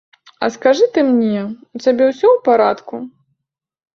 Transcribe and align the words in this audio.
А 0.45 0.47
скажы 0.53 0.85
ты 0.95 1.01
мне, 1.09 1.39
у 1.77 1.81
цябе 1.83 2.03
ўсё 2.07 2.27
ў 2.35 2.45
парадку? 2.47 2.95